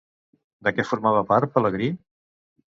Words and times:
De 0.67 0.73
què 0.77 0.85
formava 0.93 1.21
part 1.33 1.53
Pelegrí? 1.59 1.91